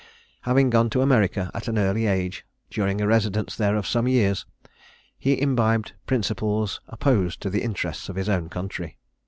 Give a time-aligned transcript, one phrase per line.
[0.49, 4.47] Having gone to America at an early age, during a residence there of some years,
[5.19, 8.97] he imbibed principles opposed to the interests of his own country.